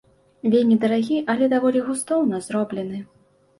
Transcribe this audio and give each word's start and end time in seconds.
Вельмі 0.55 0.77
дарагі, 0.85 1.19
але 1.35 1.51
даволі 1.53 1.85
густоўна 1.91 2.43
зроблены. 2.49 3.07